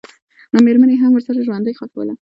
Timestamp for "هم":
1.01-1.11